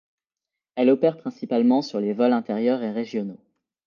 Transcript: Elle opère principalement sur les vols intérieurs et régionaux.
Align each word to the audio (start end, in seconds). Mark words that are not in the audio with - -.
Elle 0.73 0.89
opère 0.89 1.15
principalement 1.17 1.83
sur 1.83 1.99
les 1.99 2.13
vols 2.13 2.33
intérieurs 2.33 2.81
et 2.81 2.89
régionaux. 2.91 3.37